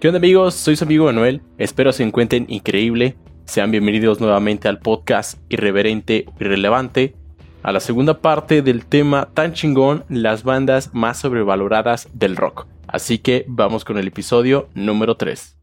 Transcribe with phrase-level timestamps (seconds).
[0.00, 0.54] ¿Qué onda amigos?
[0.54, 3.16] Soy su amigo Manuel, espero se encuentren increíble.
[3.44, 7.14] Sean bienvenidos nuevamente al podcast Irreverente Irrelevante,
[7.62, 12.66] a la segunda parte del tema tan chingón, las bandas más sobrevaloradas del rock.
[12.86, 15.58] Así que vamos con el episodio número 3.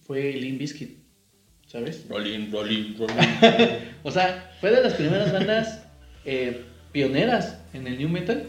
[0.00, 1.00] Fue Limp Bizkit,
[1.66, 2.06] ¿sabes?
[2.08, 3.14] Rolling, rolling, rolling.
[4.02, 5.86] O sea, fue de las primeras bandas
[6.24, 8.44] eh, pioneras en el new metal.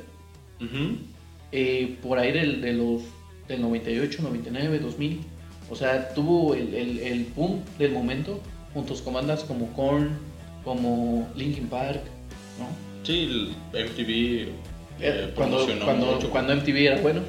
[1.52, 3.04] eh, por ahí del, de los,
[3.48, 5.22] del 98, 99, 2000.
[5.70, 8.40] O sea, tuvo el, el, el boom del momento
[8.74, 10.10] juntos con bandas como Korn,
[10.64, 12.02] como Linkin Park,
[12.60, 12.68] ¿no?
[13.04, 14.50] Sí, el MTV Eh,
[15.00, 16.30] eh, cuando, cuando, mucho.
[16.30, 17.22] cuando MTV era bueno,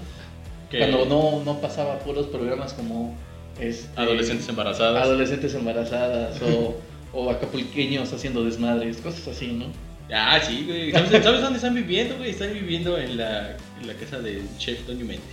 [0.70, 3.14] que cuando no, no pasaba puros programas como
[3.60, 5.02] este, Adolescentes embarazadas.
[5.04, 6.76] adolescentes embarazadas o,
[7.12, 9.66] o acapulqueños haciendo desmadres, cosas así, ¿no?
[10.14, 10.92] Ah, sí, güey.
[10.92, 12.30] ¿Sabes, sabes dónde están viviendo, güey?
[12.30, 15.24] Están viviendo en la, en la casa del chef Toño Méndez.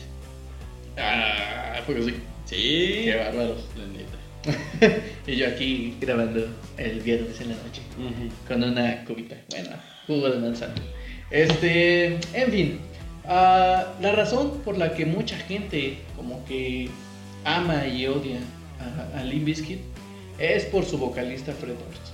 [0.97, 2.13] Ah, pues sí.
[2.45, 3.01] Sí.
[3.05, 3.65] Qué bárbaros.
[3.77, 5.01] La neta.
[5.27, 7.81] Y yo aquí grabando el viernes en la noche
[8.47, 9.37] con una cubita.
[9.51, 9.69] Bueno,
[10.07, 10.73] jugo de manzana.
[11.29, 12.79] Este, en fin,
[13.27, 16.89] ah, la razón por la que mucha gente como que
[17.45, 18.39] ama y odia
[19.13, 19.79] a, a Limp Bizkit
[20.39, 22.11] es por su vocalista Fred Durst.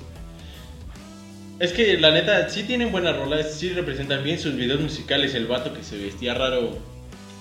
[1.59, 5.33] Es que la neta, sí tienen buenas rolas, sí representan bien sus videos musicales.
[5.33, 6.77] El vato que se vestía raro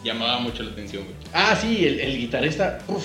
[0.06, 1.14] llamaba mucho la atención, güey.
[1.32, 3.04] Ah, sí, el, el guitarrista, uf,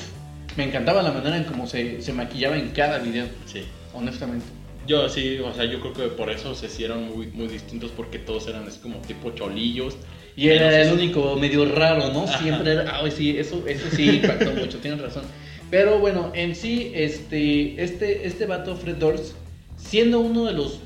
[0.58, 3.64] me encantaba la manera en cómo se, se maquillaba en cada video, Sí.
[3.94, 4.46] honestamente.
[4.88, 8.18] Yo sí, o sea, yo creo que por eso se hicieron muy, muy distintos porque
[8.18, 9.96] todos eran así como tipo cholillos.
[10.36, 12.24] Y era Menos el único medio raro, ¿no?
[12.24, 12.40] Ajá.
[12.40, 12.98] Siempre era.
[13.00, 15.24] Ah, sí, eso, eso sí impactó mucho, tienes razón.
[15.70, 19.36] Pero bueno, en sí, este, este, este vato, Fred Durst,
[19.78, 20.80] siendo uno de los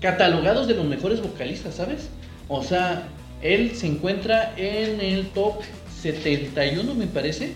[0.00, 2.08] catalogados de los mejores vocalistas, ¿sabes?
[2.48, 3.08] O sea,
[3.42, 5.62] él se encuentra en el top
[6.00, 7.54] 71, me parece,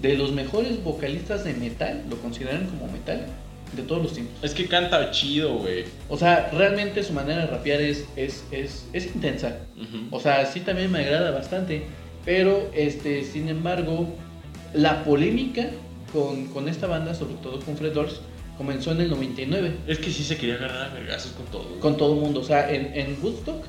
[0.00, 3.26] de los mejores vocalistas de metal, lo consideran como metal,
[3.72, 4.36] de todos los tiempos.
[4.42, 5.84] Es que canta chido, güey.
[6.08, 9.58] O sea, realmente su manera de rapear es, es, es, es intensa.
[9.76, 10.16] Ujú.
[10.16, 11.82] O sea, sí también me agrada bastante.
[12.24, 14.08] Pero, este, sin embargo,
[14.72, 15.70] la polémica
[16.12, 18.22] con, con esta banda, sobre todo con Fred Durst,
[18.56, 19.72] comenzó en el 99.
[19.86, 21.80] Es que sí se quería agarrar a vergazos con todo.
[21.80, 22.40] Con todo el mundo.
[22.40, 23.64] O sea, en, en Woodstock,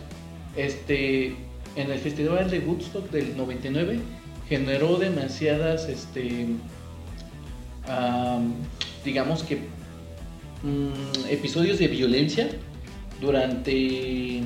[0.60, 1.36] este,
[1.76, 4.00] en el festival de Woodstock del 99,
[4.48, 6.48] generó demasiadas, este,
[7.88, 8.54] am,
[9.06, 12.50] digamos que, mm, episodios de violencia
[13.22, 14.42] durante,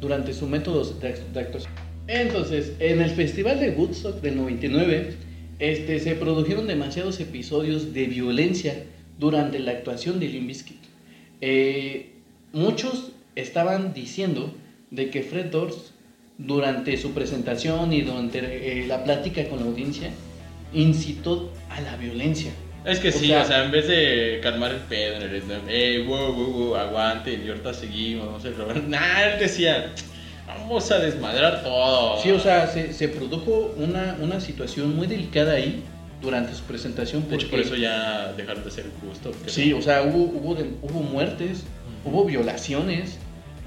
[0.00, 1.72] durante su método de, de actuación.
[2.06, 5.14] Entonces, en el festival de Woodstock del 99,
[5.58, 8.84] este, se produjeron demasiados episodios de violencia
[9.18, 10.78] durante la actuación de Limp Bizkit.
[11.40, 12.12] Eh,
[12.52, 14.52] muchos estaban diciendo
[14.90, 15.90] de que Fred Durst
[16.38, 18.38] durante su presentación y durante
[18.82, 20.10] eh, la plática con la audiencia
[20.72, 22.52] incitó a la violencia.
[22.84, 25.42] Es que O sí, sea- o sea, en vez de calmar el pedo en el
[25.68, 28.82] eh, wow, wow, wow, aguanten, y ahorita seguimos, vamos a probar.
[28.88, 29.92] Nah, él decía,
[30.46, 32.22] vamos a desmadrar todo.
[32.22, 35.82] Sí, o sea, se, se produjo una, una situación muy delicada ahí
[36.22, 37.28] durante su presentación.
[37.28, 39.32] de hecho, por porque- eso ya dejaron de ser justo.
[39.32, 41.64] porque- Sí, o sea, hubo, hubo, hubo muertes,
[42.04, 43.18] hubo violaciones.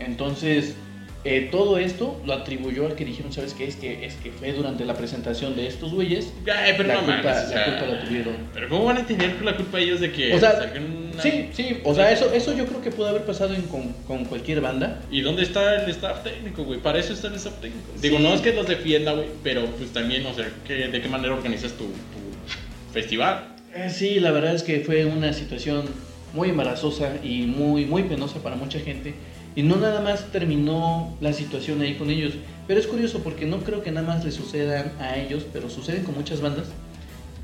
[0.05, 0.75] Entonces,
[1.23, 3.65] eh, todo esto lo atribuyó al que dijeron, ¿sabes qué?
[3.67, 6.33] Es que, es que fue durante la presentación de estos güeyes.
[6.51, 8.35] Ay, pero la, no culpa, mames, o la sea, culpa la tuvieron.
[8.53, 11.77] Pero ¿cómo van a tener la culpa ellos de que O sea, una- Sí, sí,
[11.83, 15.01] o sea, eso, eso yo creo que pudo haber pasado en- con, con cualquier banda.
[15.11, 16.79] ¿Y dónde está el staff técnico, güey?
[16.79, 17.85] Para eso está el staff técnico.
[17.95, 18.01] Sí.
[18.01, 21.07] Digo, no es que los defienda, güey, pero pues también, o sea, ¿qué- ¿de qué
[21.09, 23.55] manera organizas tu, tu festival?
[23.75, 25.85] Eh, Sí, la verdad es que fue una situación
[26.33, 29.13] muy embarazosa y muy, muy penosa para mucha gente.
[29.55, 32.33] Y no nada más terminó la situación ahí con ellos.
[32.67, 36.03] Pero es curioso porque no creo que nada más le sucedan a ellos, pero suceden
[36.03, 36.67] con muchas bandas.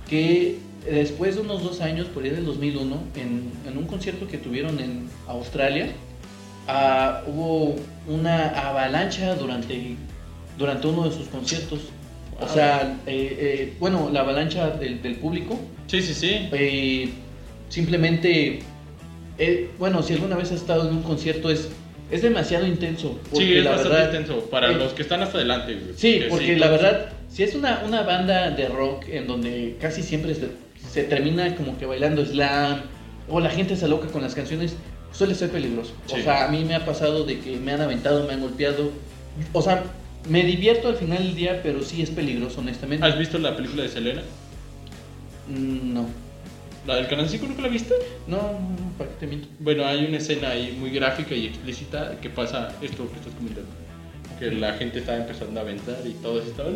[0.09, 0.57] Que
[0.89, 4.79] después de unos dos años, por ahí del 2001, en, en un concierto que tuvieron
[4.79, 5.89] en Australia,
[6.67, 7.75] ah, hubo
[8.07, 9.95] una avalancha durante,
[10.57, 11.79] durante uno de sus conciertos.
[12.39, 16.47] O sea, eh, eh, bueno, la avalancha del, del público Sí, sí, sí.
[16.51, 17.09] eh,
[17.67, 18.59] simplemente,
[19.79, 21.69] bueno, si alguna vez has estado en un concierto es,
[22.11, 23.19] es demasiado intenso.
[23.33, 24.49] Sí, es la bastante verdad, intenso.
[24.49, 25.93] Para los que están hasta adelante, güey.
[25.95, 30.01] Sí, Que porque la verdad, si es una, una banda de rock en donde casi
[30.03, 30.49] siempre se,
[30.89, 32.81] se termina como que bailando slam
[33.29, 34.75] o la gente se aloca con las canciones,
[35.11, 35.93] suele ser peligroso.
[36.05, 36.15] Sí.
[36.19, 38.91] O sea, a mí me ha pasado de que me han aventado, me han golpeado.
[39.53, 39.83] O sea,
[40.29, 43.05] me divierto al final del día, pero sí es peligroso, honestamente.
[43.05, 44.21] ¿Has visto la película de Selena?
[45.49, 46.05] Mm, No,
[46.87, 47.93] ¿La del canal 5 nunca la viste?
[48.27, 49.47] no, no, no, ¿para qué te miento?
[49.59, 53.69] Bueno, hay una escena ahí muy gráfica y explícita que pasa esto que estás comentando.
[54.39, 56.75] Que la gente estaba empezando a aventar y todos estaban.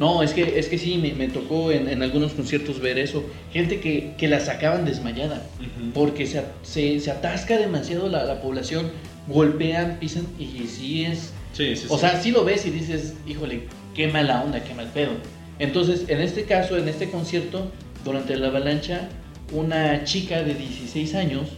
[0.00, 3.24] No, es que, es que sí, me, me tocó en, en algunos conciertos ver eso.
[3.52, 5.46] Gente que, que la sacaban desmayada.
[5.60, 5.92] Ujú.
[5.94, 8.90] Porque se, se, se atasca demasiado la, la población,
[9.28, 11.32] golpean, pisan y sí es...
[11.52, 12.00] Sí, sí, O sí.
[12.00, 13.62] sea, sí lo ves y dices, híjole,
[13.94, 15.12] qué mala onda, qué mal pedo.
[15.60, 17.70] Entonces, en este caso, en este concierto,
[18.04, 19.08] durante la avalancha,
[19.52, 21.48] una chica de 16 años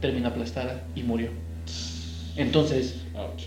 [0.00, 1.30] terminó aplastada y murió.
[2.36, 2.96] Entonces,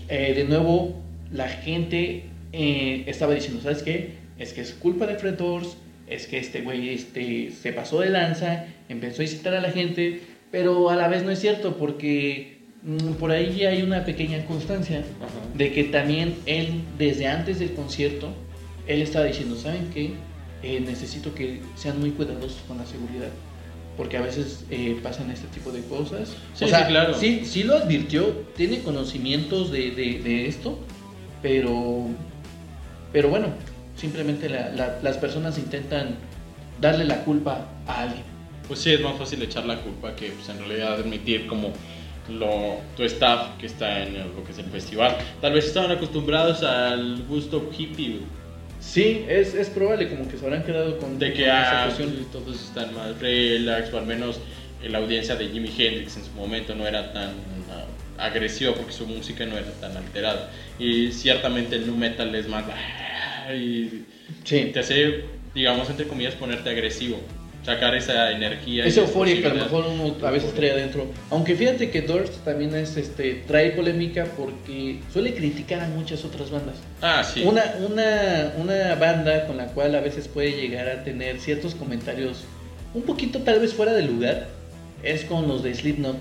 [0.08, 0.94] eh, de nuevo,
[1.32, 4.14] la gente eh, estaba diciendo, ¿sabes qué?
[4.38, 5.74] Es que es culpa de Fred Durst,
[6.08, 10.22] es que este güey este, se pasó de lanza, empezó a incitar a la gente,
[10.50, 14.98] pero a la vez no es cierto porque mm, por ahí hay una pequeña constancia
[14.98, 15.28] Ajá.
[15.54, 18.32] de que también él, desde antes del concierto,
[18.86, 20.12] él estaba diciendo, ¿saben qué?
[20.62, 23.28] Eh, necesito que sean muy cuidadosos con la seguridad.
[23.98, 26.30] Porque a veces eh, pasan este tipo de cosas.
[26.54, 27.14] Sí, o sea, sí, claro.
[27.14, 28.24] Sí, sí lo advirtió,
[28.56, 30.78] tiene conocimientos de, de- de esto,
[31.42, 32.06] pero,
[33.12, 33.48] pero bueno,
[33.96, 36.14] simplemente la- la- las personas intentan
[36.80, 38.22] darle la culpa a alguien.
[38.68, 41.72] Pues sí, es más fácil echar la culpa que pues, en realidad admitir como
[42.28, 45.16] lo, tu staff que está en lo que es el festival.
[45.40, 48.20] Tal vez estaban acostumbrados al gusto hippie.
[48.80, 52.30] Sí, es, es probable como que se habrán quedado con, de que con ah, pues,
[52.32, 54.40] todos están más relax, o al menos
[54.82, 57.30] eh, la audiencia de Jimi Hendrix en su momento no era tan
[57.70, 57.84] ah,
[58.24, 60.50] agresiva porque su música no era tan alterada.
[60.78, 62.64] Y ciertamente el nu metal es más.
[62.68, 64.04] ah, y
[64.44, 64.70] Sí.
[64.72, 67.20] te hace, digamos, entre comillas, ponerte agresivo.
[67.64, 68.86] Sacar esa energía.
[68.86, 71.06] Esa euforia que a lo mejor uno a veces trae adentro.
[71.30, 76.50] Aunque fíjate que Durst también es, este, trae polémica porque suele criticar a muchas otras
[76.50, 76.76] bandas.
[77.02, 77.42] Ah, sí.
[77.44, 82.44] Una, una, una banda con la cual a veces puede llegar a tener ciertos comentarios
[82.94, 84.48] un poquito tal vez fuera de lugar
[85.02, 86.16] es con los de Slipknot.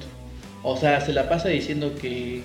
[0.64, 2.44] O sea, se la pasa diciendo que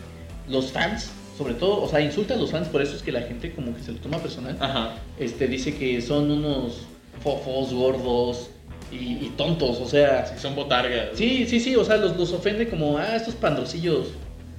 [0.49, 3.23] los fans, sobre todo, o sea, insulta a los fans, por eso es que la
[3.23, 4.57] gente como que se lo toma personal.
[4.61, 4.95] Ajá.
[5.19, 6.83] Este, dice que son unos
[7.23, 8.51] fofos, gordos
[8.93, 11.09] y, y tontos, o sea, Sí, son botargas.
[11.15, 14.09] Sí, sí, sí, o sea, los, los ofende como, ah, estos pandrocillos,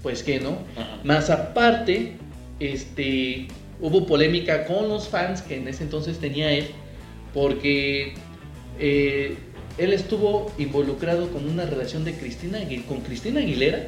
[0.02, 0.58] pues que, ¿no?
[0.76, 1.00] Ajá.
[1.04, 2.14] Más aparte,
[2.60, 3.48] este,
[3.80, 6.68] hubo polémica con los fans que en ese entonces tenía él,
[7.34, 8.14] porque
[8.80, 9.36] eh,
[9.78, 13.88] él estuvo involucrado con una relación de Cristina, con Cristina Aguilera,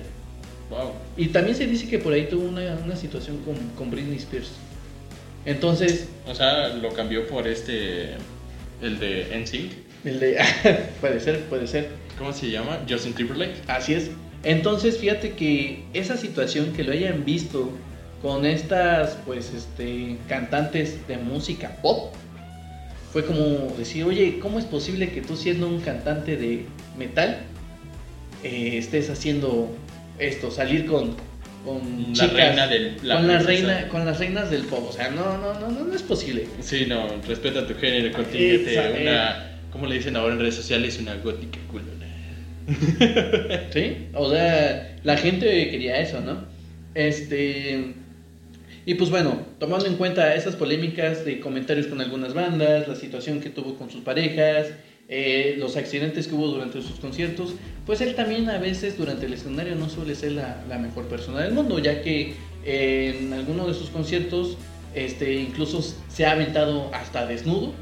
[0.69, 0.94] Wow.
[1.15, 4.50] y también se dice que por ahí tuvo una, una situación con, con Britney Spears.
[5.45, 8.15] Entonces, O sea, lo cambió por este.
[8.81, 9.71] El de NSYNC.
[10.06, 10.38] El de,
[11.02, 11.90] puede ser, puede ser.
[12.18, 12.80] ¿Cómo se llama?
[12.90, 13.56] Justin Timberlake.
[13.68, 14.12] Así es.
[14.44, 17.72] Entonces, fíjate que esa situación que lo hayan visto
[18.22, 22.13] con estas, pues, este, cantantes de música pop,
[23.12, 26.66] fue como decir, oye, ¿cómo es posible que tú siendo un cantante de
[26.98, 27.38] metal
[28.44, 29.74] eh, estés haciendo
[30.19, 31.16] esto, salir con,
[31.66, 31.80] con
[32.10, 34.88] La chicas, reina del- la con la reina, con las reinas del pop?
[34.90, 36.46] O sea, no, no, no, no, no es posible.
[36.62, 39.52] Sí, no, respeta tu género, contíguete Esa, una.
[39.75, 40.98] ¿Cómo le dicen ahora en redes sociales?
[41.01, 42.06] Una gótica culona.
[43.74, 44.07] ¿Sí?
[44.13, 46.45] O sea, la gente quería eso, ¿no?
[46.94, 47.94] Este.
[48.86, 53.42] Y pues bueno, tomando en cuenta esas polémicas de comentarios con algunas bandas, la situación
[53.42, 54.68] que tuvo con sus parejas,
[55.10, 57.56] eh, los accidentes que hubo durante sus conciertos,
[57.86, 61.42] pues él también a veces durante el escenario no suele ser la, la mejor persona
[61.42, 64.57] del mundo, ya que eh, en alguno de sus conciertos
[64.94, 67.73] este, incluso se ha aventado hasta desnudo.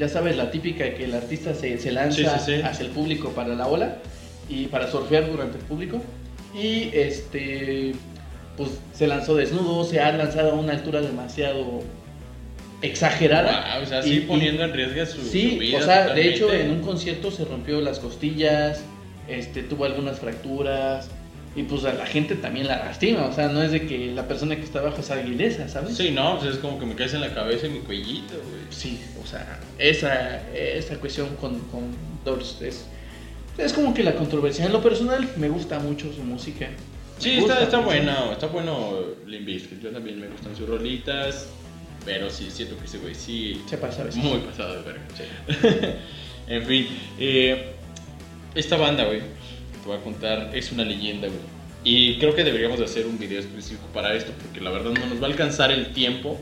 [0.00, 2.62] Ya sabes, la típica que el artista se, se lanza Sí, sí, sí.
[2.64, 3.98] hacia el público para la ola
[4.48, 6.00] y para surfear durante el público.
[6.54, 7.92] Y este,
[8.56, 11.82] pues se lanzó desnudo, se ha lanzado a una altura demasiado
[12.82, 13.74] exagerada.
[13.74, 15.78] Wow, o sea, Y- sí y- poniendo en riesgo su, Sí, su vida.
[15.78, 16.72] o sea, de hecho totalmente.
[16.72, 18.82] en un concierto se rompió las costillas,
[19.28, 21.08] este, tuvo algunas fracturas
[21.56, 24.28] y pues a la gente también la lastima, o sea, no es de que la
[24.28, 25.96] persona que está abajo es aguileza, ¿sabes?
[25.96, 28.62] Sí, no, pues es como que me caes en la cabeza y mi cuellito, güey.
[28.70, 31.92] Sí, o sea, esa, esa cuestión con, con
[32.24, 32.86] Doors es,
[33.58, 34.64] es como que la controversia.
[34.64, 36.68] En lo personal me gusta mucho su música.
[37.18, 39.82] Sí, está, está bueno, está bueno Limp Bizkit.
[39.82, 41.48] Yo también me gustan sus rolitas,
[42.04, 43.60] pero sí, siento que ese güey sí...
[43.66, 44.22] Se pasa a veces.
[44.22, 45.98] Muy pasado de verga.
[46.46, 46.86] en fin,
[47.18, 47.72] eh,
[48.54, 49.20] esta banda, güey,
[49.82, 51.40] te voy a contar, es una leyenda, güey.
[51.82, 55.06] Y creo que deberíamos de hacer un video específico para esto, porque la verdad no
[55.06, 56.38] nos va a alcanzar el tiempo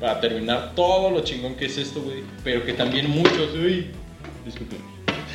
[0.00, 2.22] para terminar todo lo chingón que es esto, güey.
[2.44, 3.86] Pero que también muchos, uy,
[4.44, 4.78] disculpen.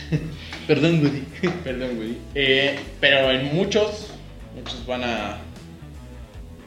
[0.67, 1.23] Perdón, Woody.
[1.63, 2.17] Perdón, güey.
[2.33, 4.07] Eh, pero en muchos,
[4.55, 5.37] muchos van a,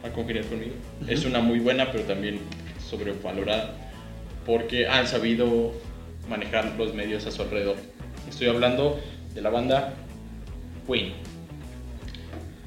[0.04, 0.74] a congeniar conmigo.
[1.00, 1.10] Ujú.
[1.10, 2.40] Es una muy buena, pero también
[2.86, 3.74] sobrevalorada.
[4.44, 5.72] Porque han sabido
[6.28, 7.76] manejar los medios a su alrededor.
[8.28, 9.00] Estoy hablando
[9.34, 9.94] de la banda
[10.86, 11.12] Queen.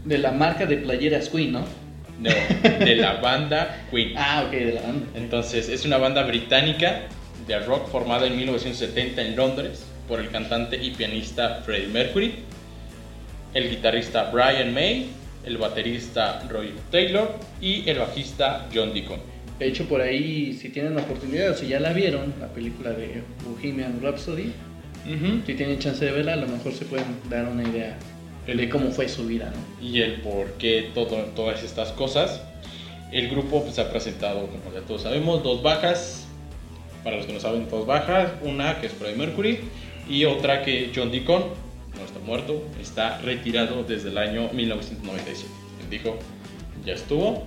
[0.05, 1.65] De la marca de playeras Queen, ¿no?
[2.19, 2.29] No,
[2.61, 4.13] de la banda Queen.
[4.17, 5.07] Ah, ok, de la banda.
[5.15, 7.03] Entonces, es una banda británica
[7.47, 12.33] de rock formada en 1970 en Londres por el cantante y pianista Freddie Mercury,
[13.53, 15.09] el guitarrista Brian May,
[15.45, 19.19] el baterista Roy Taylor y el bajista John Deacon.
[19.57, 22.91] De hecho, por ahí, si tienen la oportunidad o si ya la vieron, la película
[22.91, 24.53] de Bohemian Rhapsody,
[25.09, 25.41] Ujú.
[25.45, 27.97] si tienen chance de verla, a lo mejor se pueden dar una idea
[28.45, 29.85] de cómo fue su vida, ¿no?
[29.85, 32.41] y el por qué todo, todas estas cosas.
[33.11, 36.27] El grupo pues, ha presentado, como ya todos sabemos, dos bajas.
[37.03, 38.31] Para los que no saben, dos bajas.
[38.43, 39.59] Una que es Freddie Mercury
[40.07, 41.43] y otra que John Deacon,
[41.95, 45.49] no está muerto, está retirado desde el año 1997.
[45.83, 46.19] Él dijo,
[46.85, 47.45] ya estuvo.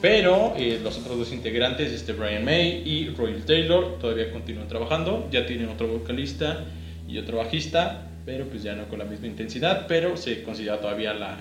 [0.00, 5.28] Pero eh, los otros dos integrantes, este Brian May y Roy Taylor, todavía continúan trabajando.
[5.30, 6.64] Ya tienen otro vocalista
[7.08, 9.86] y otro bajista, pero pues ya no con la misma intensidad.
[9.88, 11.36] Pero se considera todavía la,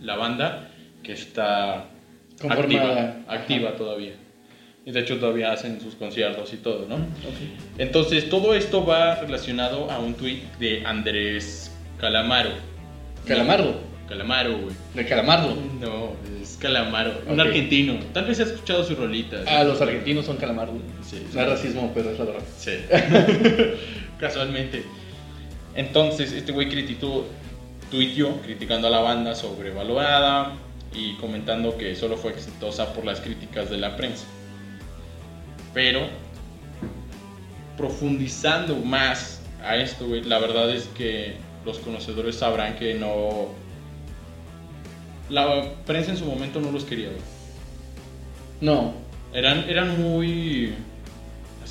[0.00, 0.70] la banda
[1.02, 1.86] que está
[2.40, 3.08] Conformada.
[3.28, 3.78] activa, activa Ajá.
[3.78, 4.12] todavía.
[4.86, 6.96] Y de hecho todavía hacen sus conciertos y todo, ¿no?
[6.96, 7.78] Ok.
[7.78, 12.50] Entonces todo esto va relacionado a un tweet de Andrés Calamaro.
[13.26, 13.80] Calamardo.
[14.08, 14.74] Calamaro, güey.
[14.94, 15.56] De Calamardo.
[15.80, 17.46] No, es Calamaro, un Ok.
[17.46, 17.94] argentino.
[18.12, 19.46] Tal vez has escuchado sus rolitas.
[19.48, 20.74] Ah, los argentinos son Calamardo.
[21.02, 22.42] Sí, No es racismo, pero es la verdad.
[22.58, 22.72] Sí.
[24.20, 24.82] Casualmente.
[25.76, 27.26] Entonces, este güey criticó,
[27.90, 30.52] tuiteó criticando a la banda sobrevalorada
[30.94, 34.24] y comentando que solo fue exitosa por las críticas de la prensa.
[35.72, 36.06] Pero,
[37.76, 43.48] profundizando más a esto, güey, la verdad es que los conocedores sabrán que no.
[45.30, 47.20] La prensa en su momento no los quería, güey.
[48.60, 48.94] No.
[49.32, 50.74] Eran, eran muy.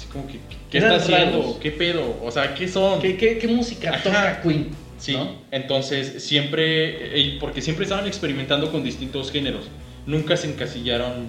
[0.04, 0.40] Así como que.
[0.70, 1.40] ¿Qué Eran está haciendo?
[1.40, 1.58] raros.
[1.62, 2.20] ¿Qué pedo?
[2.24, 3.02] O sea, ¿qué son?
[3.02, 4.04] ¿Qué, qué, qué música Ajá.
[4.04, 4.70] toca Queen?
[4.98, 5.36] Sí, ¿no?
[5.52, 7.20] entonces siempre.
[7.20, 9.66] eh, Porque siempre estaban experimentando con distintos géneros.
[10.06, 11.28] Nunca se encasillaron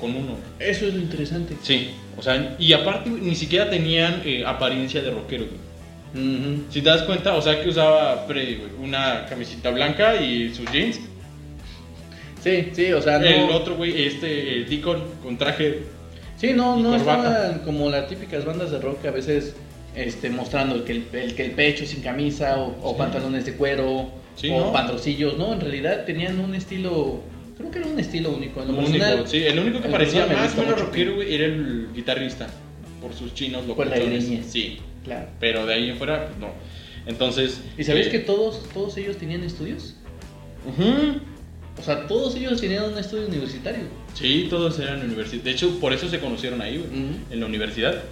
[0.00, 0.36] con uno.
[0.58, 1.54] Eso es lo interesante.
[1.62, 5.66] Sí, o sea, y aparte ni siquiera tenían eh, apariencia de rockero, güey.
[6.70, 10.70] Si te das cuenta, o sea, que usaba Freddy, güey, una camiseta blanca y sus
[10.72, 10.98] jeans.
[12.42, 13.26] Sí, sí, o sea, no.
[13.26, 15.80] El otro, güey, este, el Deacon con traje.
[16.36, 19.54] Sí, no, no estaban como las típicas bandas de rock a veces
[19.94, 22.98] este, mostrando que el, el- que el pecho sin camisa o, o Sí.
[22.98, 24.72] pantalones de cuero Sí, o ¿no?
[25.38, 25.52] ¿no?
[25.54, 27.22] En realidad tenían un estilo,
[27.56, 28.60] creo que era un estilo único.
[28.60, 31.46] En lo único, personal, sí, el único que parecía más o menos rockero, güey, era
[31.46, 32.46] el guitarrista.
[33.00, 34.42] Por sus chinos greña.
[34.46, 35.28] Sí, Claro.
[35.40, 36.48] pero de ahí en fuera, pues no.
[37.06, 37.60] Entonces.
[37.78, 39.94] ¿Y sabías eh, que todos, todos ellos tenían estudios?
[40.66, 41.20] ujú,
[41.78, 43.84] O sea, todos ellos tenían un estudio universitario.
[44.14, 45.42] Sí, todos eran universidad.
[45.44, 47.16] De hecho, por eso se conocieron ahí, güey, Ujú.
[47.30, 48.02] en la universidad.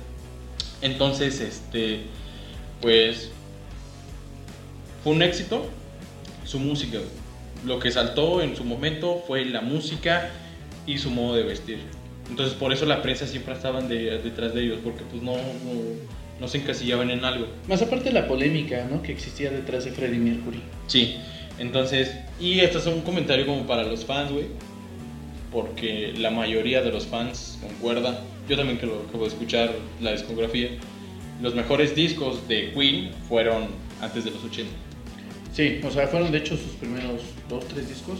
[0.82, 2.00] Entonces, este.
[2.80, 3.30] Pues.
[5.02, 5.66] Fue un éxito
[6.44, 6.98] su música.
[6.98, 7.10] güey.
[7.66, 10.30] Lo que saltó en su momento fue la música
[10.86, 11.78] y su modo de vestir.
[12.28, 15.40] Entonces, por eso la prensa siempre estaban de- detrás de ellos, porque pues no, no,
[16.40, 17.46] no se encasillaban en algo.
[17.68, 19.02] Más aparte de la polémica, ¿no?
[19.02, 20.60] Que existía detrás de Freddie Mercury.
[20.86, 21.16] Sí,
[21.58, 24.46] entonces, y esto es un comentario como para los fans, güey,
[25.52, 29.70] porque la mayoría de los fans concuerda, yo también que lo acabo de escuchar
[30.00, 30.70] la discografía,
[31.42, 33.68] los mejores discos de Queen fueron
[34.00, 34.70] antes de los 80.
[35.52, 38.18] Sí, o sea, fueron de hecho sus primeros dos, tres discos.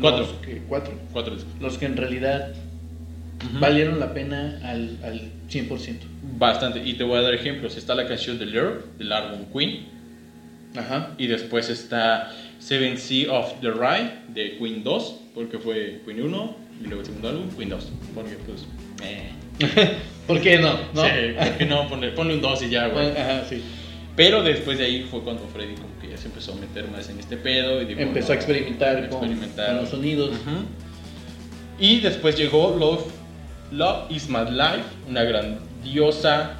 [0.00, 0.20] Cuatro.
[0.20, 0.94] Los que, cuatro.
[1.12, 1.52] Cuatro discos.
[1.60, 2.54] Los que en realidad
[3.46, 3.60] Ujú.
[3.60, 5.98] valieron la pena al, al 100%.
[6.38, 7.76] Bastante, y te voy a dar ejemplos.
[7.76, 9.86] Está la canción de Lure, del álbum Queen,
[10.76, 11.10] Ajá.
[11.18, 12.32] y después está
[12.64, 17.06] Seven Sea of the Rye, de Queen 2, porque fue Queen 1, y luego el
[17.06, 18.66] segundo álbum, Queen 2, porque pues...
[19.02, 19.98] Eh.
[20.26, 20.78] ¿Por qué no?
[20.94, 21.04] ¿No?
[21.04, 21.86] Sí, ¿por qué no?
[21.88, 23.10] Ponle, ponle un 2 y ya, güey.
[23.10, 23.62] Ajá, sí.
[24.16, 27.06] Pero después de ahí fue cuando Freddy como que ya se empezó a meter más
[27.10, 29.66] en este pedo y dijo, Empezó no, a experimentar, con- experimentar.
[29.66, 30.30] Con, los sonidos.
[31.78, 33.04] Y después llegó Love,
[33.72, 36.52] Love is My Life, una grandiosa,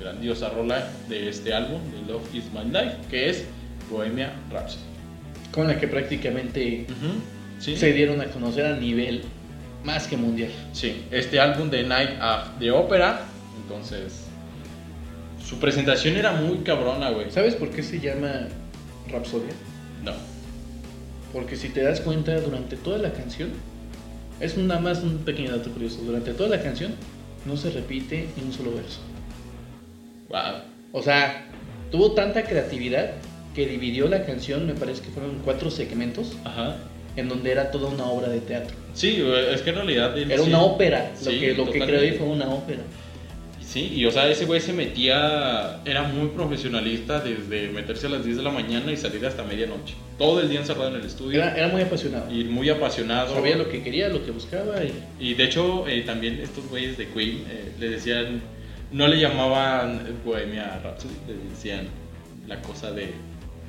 [0.00, 3.44] grandiosa rola de este álbum, de Love is My Life, que es
[3.90, 4.89] Bohemia Rhapsody.
[5.52, 6.86] Con la que prácticamente
[7.58, 7.76] ¿Sí?
[7.76, 9.22] se dieron a conocer a nivel
[9.84, 10.50] más que mundial.
[10.72, 13.22] Sí, este álbum de Night of the Opera,
[13.62, 14.26] entonces
[15.44, 17.30] su presentación era muy cabrona, güey.
[17.30, 18.46] ¿Sabes por qué se llama
[19.10, 19.52] Rapsodia?
[20.04, 20.12] No.
[21.32, 23.50] Porque si te das cuenta, durante toda la canción,
[24.38, 26.94] es nada más un pequeño dato curioso, durante toda la canción
[27.46, 29.00] no se repite ni un solo verso.
[30.28, 30.62] Wow.
[30.92, 31.46] O sea,
[31.90, 33.12] tuvo tanta creatividad
[33.54, 36.76] que dividió la canción, me parece que fueron cuatro segmentos, Ajá.
[37.16, 38.76] en donde era toda una obra de teatro.
[38.94, 41.80] Sí, es que en realidad él Era sí- una ópera, lo sí, que, lo que
[41.80, 42.80] creó fue una ópera.
[43.64, 48.24] Sí, y o sea, ese güey se metía, era muy profesionalista desde meterse a las
[48.24, 49.94] 10 de la mañana y salir hasta medianoche.
[50.18, 51.40] Todo el día encerrado en el estudio.
[51.40, 52.32] Era, era muy apasionado.
[52.34, 53.32] y muy apasionado.
[53.32, 54.92] Sabía lo que quería, lo que buscaba y...
[55.20, 58.40] Y de hecho, eh, también estos güeyes de Queen eh, le decían,
[58.90, 61.86] no le llamaban Bohemia Rhapsody, le decían
[62.48, 63.12] la cosa de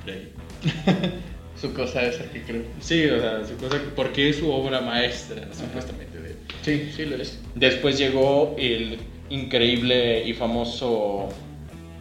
[1.62, 2.63] Su cosa esa que creo.
[2.79, 6.20] Sí, o sea, su cosa, porque es su obra maestra, supuestamente.
[6.20, 6.36] De él.
[6.63, 7.39] Sí, sí lo es.
[7.53, 8.98] Después llegó el
[9.29, 11.29] increíble y famoso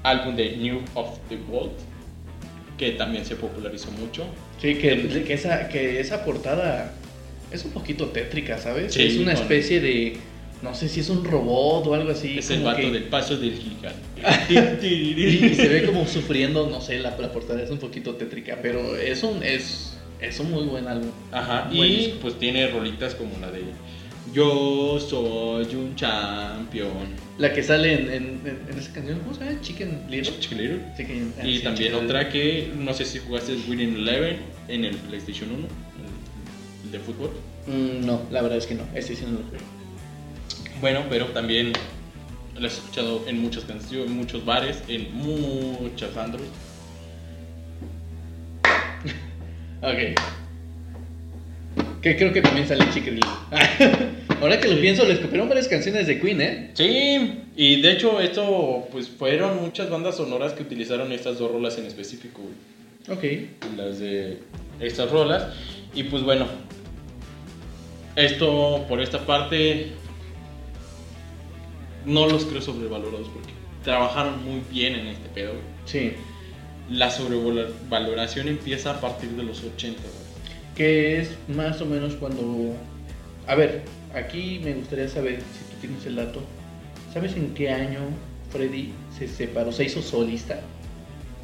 [0.02, 1.72] álbum de New of the World,
[2.78, 4.24] que también se popularizó mucho.
[4.60, 6.94] Sí, que, que, esa, que esa portada
[7.52, 8.94] es un poquito tétrica, ¿sabes?
[8.94, 10.16] Sí, es una especie de...
[10.62, 12.38] No sé si es un robot o algo así.
[12.38, 14.00] es el vato que- del paso del gigante.
[14.86, 18.96] Y se ve como sufriendo, no sé, la, la portada es un poquito tétrica, pero
[18.96, 21.10] es un, es, es un muy buen álbum.
[21.32, 22.18] Ajá, Buen y disco.
[22.20, 23.62] pues tiene rolitas como la de
[24.34, 26.90] Yo soy un champion.
[27.38, 29.60] La que sale en, en, en- en esa canción, ¿cómo se llama?
[29.62, 30.38] Chicken Little.
[30.40, 30.80] Chicken Little.
[30.96, 34.36] Chicken- ah, Y sí, también Chicken otra que no sé si jugaste Winning Eleven
[34.68, 35.66] en el PlayStation 1,
[36.84, 37.30] el- de fútbol.
[37.66, 39.58] Mm, no, la verdad es que no, ese sí no lo jugué.
[40.80, 41.72] Bueno, pero también
[42.58, 46.42] lo he escuchado en muchas canciones, en muchos bares, en muchas andros.
[49.82, 49.96] Ok.
[52.02, 53.18] Que creo que también sale Chicken.
[54.42, 56.70] Ahora que lo pienso, les copiaron varias canciones de Queen, ¿eh?
[56.74, 61.78] Sí, y de hecho esto pues fueron muchas bandas sonoras que utilizaron estas dos rolas
[61.78, 62.42] en específico.
[62.42, 62.54] güey.
[63.16, 63.48] Ok.
[63.78, 64.38] las de
[64.80, 65.46] estas rolas.
[65.94, 66.46] Y pues bueno,
[68.16, 69.92] esto por esta parte
[72.06, 73.50] no los creo sobrevalorados porque
[73.84, 75.50] trabajaron muy bien en este pedo.
[75.52, 75.62] güey.
[75.86, 76.12] Sí.
[76.90, 80.00] La sobrevaloración empieza a partir de los 80.
[80.00, 80.12] güey.
[80.74, 82.74] Que es más o menos cuando...
[83.46, 83.82] A ver,
[84.14, 86.40] aquí me gustaría saber, si tú tienes el dato,
[87.12, 88.00] ¿sabes en qué año
[88.50, 90.60] Freddy se separó, se hizo solista?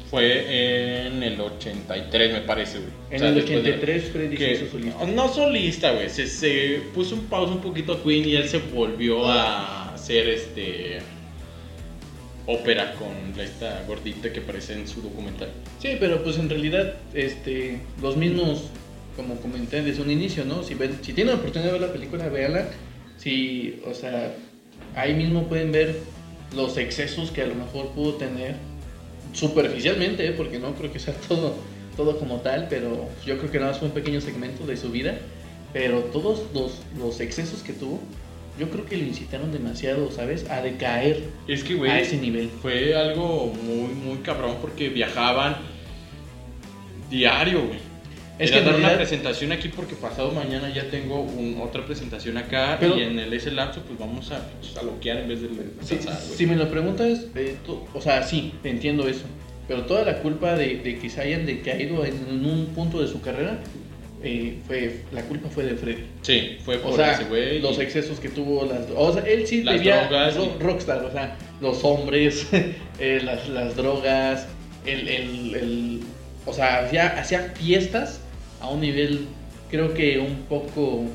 [0.09, 2.77] Fue en el 83 me parece.
[2.79, 2.89] güey.
[3.09, 5.05] En O sea, el después de- 83 Freddy se hizo solista.
[5.05, 6.09] No solista, güey.
[6.09, 9.76] Se, se puso un pausa un poquito a Queen y él se volvió a
[10.07, 10.99] hacer este
[12.45, 15.49] ópera con esta gordita que aparece en su documental.
[15.81, 18.69] Sí, pero pues en realidad, este, los mismos,
[19.17, 20.63] como comenté desde un inicio, ¿no?
[20.63, 22.69] Si, ven, si tienen la oportunidad de ver la película, véanla.
[23.17, 24.33] Si, o sea,
[24.95, 25.99] ahí mismo pueden ver
[26.55, 28.55] los excesos que a lo mejor pudo tener
[29.33, 30.31] superficialmente, ¿eh?
[30.31, 31.53] porque no creo que sea todo,
[31.97, 34.89] todo como tal, pero yo creo que nada más fue un pequeño segmento de su
[34.89, 35.17] vida.
[35.73, 37.99] Pero todos los, los excesos que tuvo,
[38.59, 40.49] yo creo que lo incitaron demasiado, ¿sabes?
[40.49, 42.49] A decaer Es que, a güey, ese nivel.
[42.61, 45.55] fue algo muy, muy cabrón porque viajaban
[47.09, 47.79] diario, güey.
[48.39, 51.83] Es Era que dar una realidad- presentación aquí porque pasado mañana ya tengo un- otra
[51.85, 55.27] presentación acá Pero- y en el ese lapso pues vamos a, pues, a loquear en
[55.29, 56.37] vez de Si, descansar, güey.
[56.37, 59.23] si me lo preguntas, eh, tú- o sea, sí, entiendo eso.
[59.67, 63.21] Pero toda la culpa de, de que se hayan decaído en un punto de su
[63.21, 63.59] carrera,
[64.23, 66.03] eh, fue, la culpa fue de Freddy.
[66.21, 67.59] Sí, fue por O sea, ese güey.
[67.59, 70.63] los y- excesos que tuvo, las, o sea, él sí Las debía drogas ro- y-
[70.63, 72.47] rockstar, o sea, los hombres,
[72.99, 74.47] eh, las, las drogas,
[74.85, 75.99] el, el, el-
[76.45, 78.21] o sea, hacía, hacía fiestas
[78.61, 79.25] a un nivel,
[79.69, 81.05] creo que un poco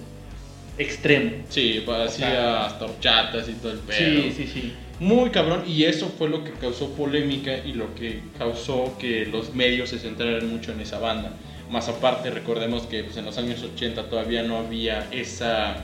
[0.78, 1.30] extremo.
[1.48, 4.22] Sí, O hacía sea, hasta horchatas y todo el pedo.
[4.22, 4.72] Sí, sí, sí.
[5.00, 9.52] Muy cabrón, y eso fue lo que causó polémica y lo que causó que los
[9.54, 11.32] medios se centraran mucho en esa banda.
[11.72, 15.76] Más aparte, recordemos que pues, en los años 80 todavía no había esa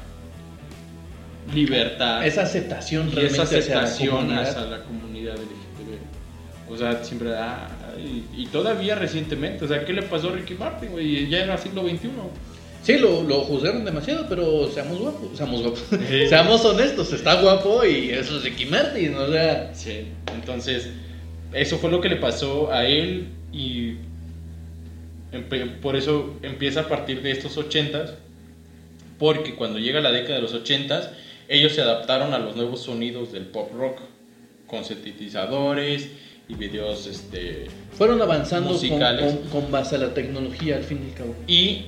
[1.55, 4.49] libertad Esa aceptación y realmente esa hacia la aceptación comunidad.
[4.49, 6.71] hacia la comunidad LGTB.
[6.73, 10.55] O sea, siempre, ah, y, y todavía recientemente, o sea, ¿qué le pasó a Ricky
[10.55, 11.27] Martin, güey?
[11.27, 12.11] Ya era siglo XXI.
[12.83, 15.85] Sí, lo, lo juzgaron demasiado, pero seamos guapos, seamos guapos.
[15.89, 16.27] Sí.
[16.29, 20.91] seamos honestos, está guapo y eso es Ricky Martin, o sea, Sí, entonces
[21.55, 23.95] eso fue lo que le pasó a él y
[25.83, 28.15] por eso empieza a partir de estos ochentas,
[29.19, 31.11] porque cuando llega la década de los ochentas,
[31.49, 33.99] ellos se adaptaron a los nuevos sonidos del pop rock,
[34.67, 36.09] con sintetizadores
[36.49, 38.79] y videos, este, fueron avanzando con,
[39.51, 41.35] con- con base a la tecnología al fin y al cabo.
[41.47, 41.87] y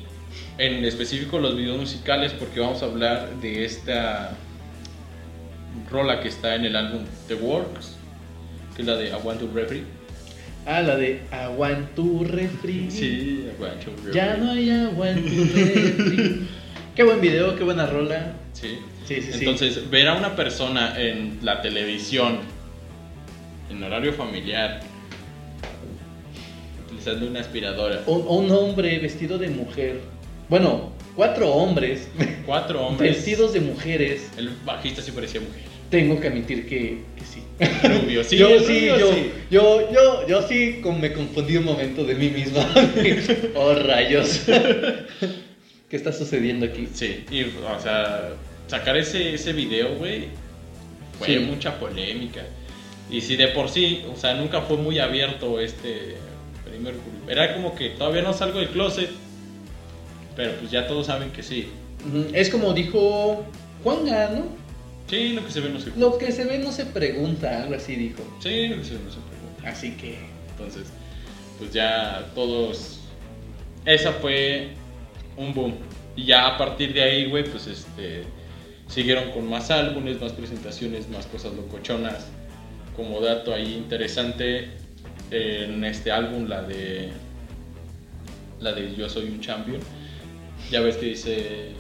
[0.59, 4.37] en específico los videos musicales, porque vamos a hablar de esta
[5.91, 7.97] rola que está en el álbum The Works,
[8.77, 9.83] que es la de I Want to Referee.
[10.67, 12.91] Ah, la de aguantu refri.
[12.91, 14.15] Sí, I Want to Referee.
[14.15, 16.47] Ya no hay aguantu refri.
[16.95, 18.35] qué buen video, qué buena rola.
[18.53, 18.79] Sí.
[19.07, 19.39] Sí, sí, sí.
[19.41, 22.39] Entonces, ver a una persona en la televisión,
[23.69, 24.81] en horario familiar,
[26.87, 30.01] utilizando una aspiradora, Un, un hombre vestido de mujer.
[30.49, 32.09] Bueno, cuatro hombres
[32.47, 33.17] cuatro hombres.
[33.17, 34.31] vestidos de mujeres.
[34.37, 35.70] El bajista sí parecía mujer.
[35.91, 37.43] Tengo que admitir que, que sí.
[38.01, 39.33] Rubio, sí, yo sí, rubio yo, sí.
[39.51, 42.65] yo, yo, yo sí me confundí un momento de mí mismo.
[43.55, 44.43] oh, rayos.
[45.91, 46.89] ¿Qué está sucediendo aquí?
[46.95, 48.31] Sí, y, o sea,
[48.69, 50.27] sacar ese, ese video, güey,
[51.19, 51.39] fue Sí.
[51.41, 52.43] mucha polémica.
[53.11, 56.15] Y si de por sí, o sea, nunca fue muy abierto este
[56.65, 56.95] primer
[57.29, 59.11] Era como que todavía no salgo del closet,
[60.37, 61.69] pero pues ya todos saben que sí.
[62.33, 63.45] Es como dijo
[63.83, 64.60] Juanga, ¿no?
[65.11, 67.75] Sí, lo que se ve no se Lo que se ve no se pregunta, algo
[67.75, 68.23] así dijo.
[68.39, 69.69] Sí, lo que se ve no se pregunta.
[69.69, 70.19] Así que.
[70.53, 70.87] Entonces,
[71.59, 73.01] pues ya todos.
[73.85, 74.69] Esa fue
[75.37, 75.75] un boom.
[76.15, 78.23] Y ya a partir de ahí, güey, pues este.
[78.87, 82.29] Siguieron con más álbumes, más presentaciones, más cosas locochonas.
[82.95, 84.69] Como dato ahí interesante,
[85.33, 87.11] en este álbum, la de.
[88.61, 89.81] La de Yo soy un champion.
[90.71, 91.73] Ya ves que dice.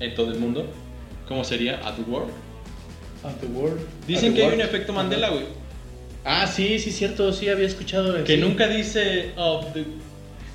[0.00, 0.66] En todo el mundo.
[1.28, 1.78] ¿Cómo sería?
[1.86, 2.32] At the world.
[3.22, 3.80] Of the world.
[4.06, 5.44] Dicen the que hay un efecto Mandela, güey.
[6.24, 8.24] Ah, sí, sí, cierto, sí, había escuchado.
[8.24, 8.40] Que sí.
[8.40, 9.84] nunca dice of the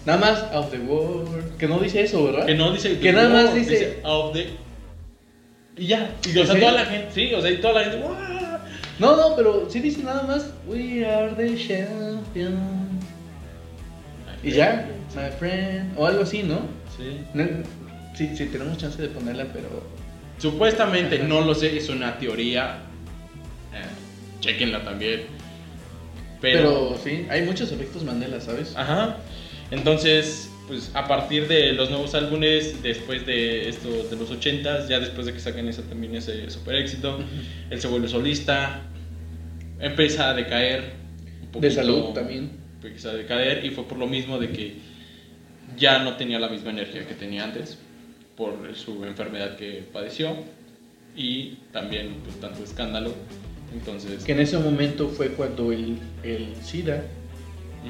[0.06, 1.58] Nada más of the world.
[1.58, 2.45] Que no dice eso, ¿verdad?
[2.45, 4.47] Que no dice Que nada más dice- of the
[5.78, 6.10] y ya.
[6.25, 7.99] Y, ¿En o sea, toda la gente, sí, o sea, y toda la gente.
[8.97, 12.58] No, no, pero sí dice nada más We are the champion.
[14.43, 15.93] Y ya, my friend.
[15.97, 16.60] O algo así, ¿no?
[16.97, 17.19] Sí.
[17.34, 17.45] No,
[18.15, 19.67] Sí, sí, tenemos chance de ponerla, pero.
[20.38, 22.80] Supuestamente, no lo sé, es una teoría.
[23.74, 25.21] Eh, chequenla también.
[26.41, 28.76] Pero, Pero, sí, hay muchos efectos Mandela, ¿sabes?
[28.76, 29.17] ajá.
[29.71, 35.00] Entonces, pues a partir de los nuevos álbumes, después de estos de los 80s, ya
[35.00, 37.19] después de que saquen esa también ese super éxito,
[37.69, 38.82] él se vuelve solista,
[39.80, 40.93] empieza a decaer
[41.39, 42.52] un De poquito, salud también.
[42.84, 44.76] Empieza a decaer y fue por lo mismo de que
[45.78, 47.80] ya no tenía la misma energía que tenía antes
[48.36, 50.36] por su enfermedad que padeció
[51.15, 53.13] y también pues tanto escándalo.
[53.74, 57.04] Entonces, Que en ese momento fue cuando el, el SIDA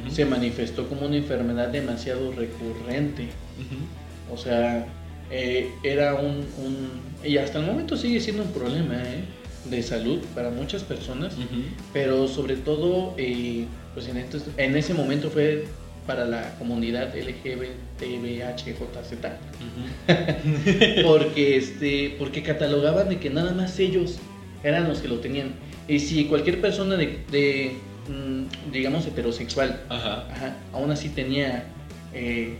[0.01, 3.23] ujú, se manifestó como una enfermedad demasiado recurrente.
[3.23, 4.85] ujú, O sea,
[5.31, 9.23] eh, era un, un- Y hasta el momento sigue siendo un problema ¿eh?
[9.69, 11.33] de salud para muchas personas.
[11.33, 11.63] ujú.
[11.93, 15.65] Pero sobre todo, eh, pues en, estos- en ese momento fue
[16.05, 19.11] para la comunidad LGBTBHJZ.
[19.13, 19.83] Ujú.
[21.07, 24.17] porque este porque catalogaban de que nada más ellos
[24.63, 25.53] eran los que lo tenían
[25.87, 27.73] y si cualquier persona de, de,
[28.09, 30.27] mm, digamos heterosexual Ajá.
[30.31, 31.65] ajá, aún así tenía
[32.13, 32.55] eh,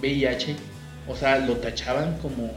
[0.00, 0.54] VIH
[1.08, 2.50] o sea lo tachaban como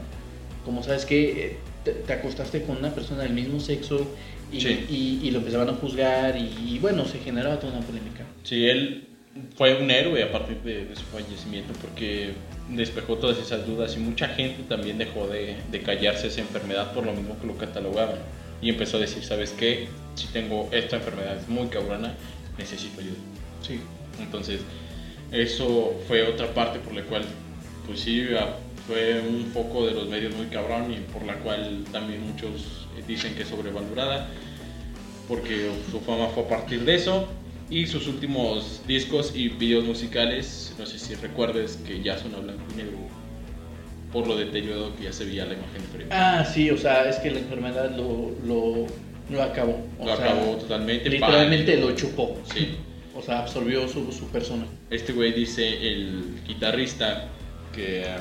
[0.64, 4.06] como sabes que te, te acostaste con una persona del mismo sexo
[4.52, 4.86] y, Sí.
[4.90, 8.66] y- y lo empezaban a juzgar y, y, bueno se generaba toda una polémica Sí,
[8.68, 9.06] él
[9.56, 12.32] fue un héroe a partir de, de su fallecimiento porque
[12.68, 17.04] despejó todas esas dudas y mucha gente también dejó de, de callarse esa enfermedad por
[17.06, 18.16] lo mismo que lo catalogaban
[18.60, 19.88] y empezó a decir, ¿sabes qué?
[20.14, 22.14] Si tengo esta enfermedad es muy cabrona,
[22.58, 23.16] necesito ayuda.
[23.66, 23.80] sí
[24.20, 24.60] Entonces,
[25.30, 27.24] eso fue otra parte por la cual,
[27.86, 28.54] pues sí, a-
[28.86, 33.02] fue un foco de los medios muy cabrón y por la cual también muchos eh,
[33.06, 34.26] dicen que es sobrevalorada,
[35.28, 37.28] porque su fama fue a partir de eso.
[37.70, 42.38] Y sus últimos discos y videos musicales, no sé si recuerdes que ya son a
[42.38, 42.98] blanco y negro
[44.12, 47.16] por lo deteriorado que ya se veía la imagen de ah sí o sea es
[47.16, 48.86] que la enfermedad lo lo,
[49.28, 51.10] lo acabó o lo sea, acabó totalmente.
[51.10, 52.76] literalmente lo chupó Sí.
[53.18, 54.64] O sea, absorbió su, su persona.
[54.90, 57.26] Este güey dice, el guitarrista,
[57.74, 58.16] que eh,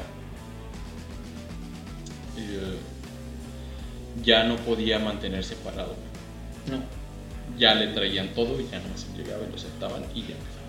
[4.24, 5.94] ya no podía mantenerse parado.
[6.68, 6.80] No.
[7.58, 10.68] Ya le traían todo y ya no se llegaba y lo aceptaban y ya empezaba.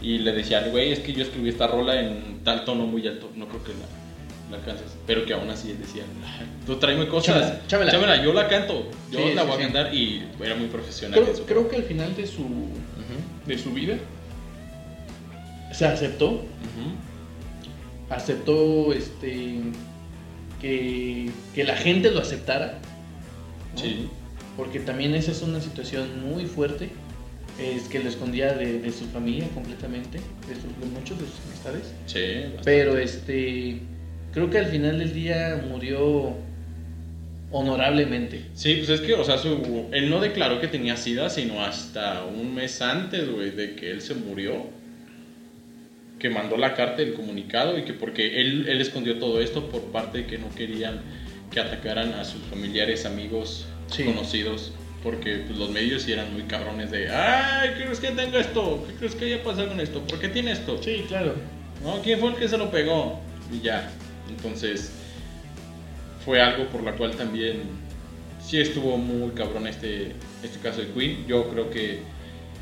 [0.00, 3.30] Y le decían, güey, es que yo escribí esta rola en tal tono muy alto,
[3.34, 4.86] no creo que la, la cantes.
[5.06, 8.22] Pero que aún así decía, "Ah, tú tráeme cosas, Chámela, chámela".
[8.22, 9.62] yo la canto, yo Sí, la sí, voy sí.
[9.62, 11.20] a cantar y era muy profesional.
[11.20, 12.46] Creo, su creo que al final de su,
[13.46, 13.96] de su vida
[15.72, 16.44] se aceptó.
[18.10, 19.60] Aceptó este
[20.60, 22.78] que, que la gente lo aceptara.
[23.74, 23.80] ¿no?
[23.80, 24.08] Sí,
[24.58, 26.90] Porque también esa es una situación muy fuerte.
[27.58, 31.40] Es que lo escondía de, de su familia completamente, de, sus- de muchos de sus
[31.46, 31.94] amistades.
[32.06, 32.20] sí.
[32.42, 32.62] bastante.
[32.64, 33.78] Pero este
[34.32, 36.34] creo que al final del día murió
[37.50, 38.42] honorablemente.
[38.54, 42.24] Sí, pues es que, o sea, su, él no declaró que tenía sida, sino hasta
[42.24, 44.66] un mes antes, güey, de que él se murió.
[46.18, 49.82] Que mandó la carta, el comunicado, y que porque él, él escondió todo esto por
[49.92, 51.00] parte de que no querían
[51.52, 54.04] que atacaran a sus familiares, amigos, Sí.
[54.04, 54.72] conocidos,
[55.02, 58.84] porque pues, los medios sí eran muy cabrones de, ay, ¿qué crees que tenga esto?
[58.86, 60.00] ¿Qué crees que haya pasado con esto?
[60.02, 60.80] ¿Por qué tiene esto?
[60.82, 61.34] Sí, claro.
[61.82, 62.00] ¿no?
[62.02, 63.20] ¿Quién fue el que se lo pegó?
[63.52, 63.90] Y ya.
[64.28, 64.92] Entonces,
[66.24, 67.62] fue algo por la cual también
[68.44, 71.26] sí estuvo muy cabrón este, este caso de Queen.
[71.26, 72.00] Yo creo que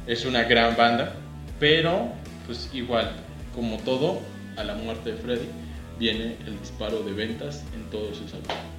[0.06, 1.14] es una gran banda,
[1.58, 2.12] pero
[2.46, 3.12] pues igual,
[3.54, 4.20] como todo,
[4.56, 5.48] a la muerte de Freddy
[5.98, 8.75] viene el disparo de ventas en todos sus álbumes.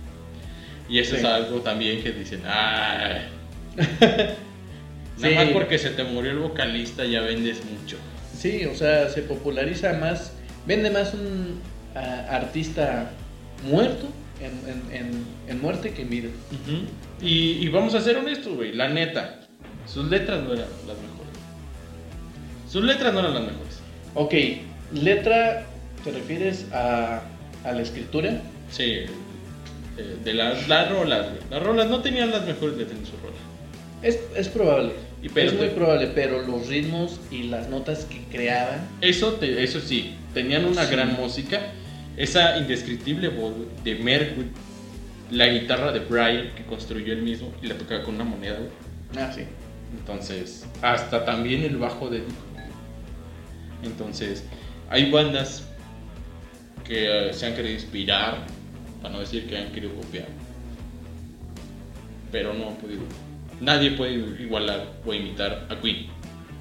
[0.90, 1.18] Y eso Sí.
[1.18, 2.42] es algo también que dicen.
[2.42, 2.48] Sí.
[5.22, 7.98] Nada más porque se te murió el vocalista ya vendes mucho.
[8.38, 10.32] Sí, o sea, se populariza más,
[10.68, 11.60] vende más un
[11.96, 13.10] ah, artista
[13.70, 14.08] muerto
[14.40, 16.30] en, en- en- en muerte que en vida.
[17.22, 19.40] y, y vamos a ser honestos, güey, la neta,
[19.88, 21.34] sus letras no eran las mejores.
[22.70, 23.80] Sus letras no eran las mejores.
[24.14, 24.34] Ok,
[24.94, 25.66] letra,
[26.04, 27.24] ¿te refieres a,
[27.64, 28.40] a la escritura?
[28.70, 29.06] Sí,
[29.98, 31.42] eh, de las, las rolas, güey.
[31.50, 33.38] Las rolas no tenían las mejores letras en sus rolas.
[34.04, 34.92] Es, es probable,
[35.24, 39.34] Y pero es muy te- probable, pero los ritmos y las notas que creaban, Eso,
[39.34, 40.92] te- eso sí, tenían una Sí.
[40.92, 41.60] gran música.
[42.16, 44.48] Esa indescriptible voz güey, de Mercury,
[45.32, 48.58] la guitarra de Brian que construyó él mismo y la tocaba con una moneda.
[48.58, 49.24] güey.
[49.24, 49.42] ah, sí.
[50.00, 52.36] Entonces, hasta también el bajo de Dick.
[53.84, 54.44] Entonces,
[54.90, 55.64] hay bandas
[56.84, 58.46] que eh, se han querido inspirar,
[59.02, 60.28] para no decir que han querido copiar,
[62.32, 63.02] pero no han podido.
[63.62, 66.08] Nadie puede igualar o imitar a Queen.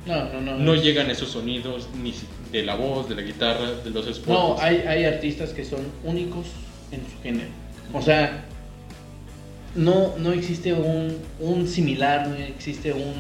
[0.07, 0.57] No, no, no.
[0.59, 2.15] No llegan esos sonidos ni
[2.53, 4.61] de la voz, de la guitarra, de los No, esfuerzos.
[4.63, 6.47] hay, hay artistas que son únicos
[6.93, 7.49] en su género.
[7.93, 8.45] O sea,
[9.75, 13.15] no, no existe un, un similar, no existe un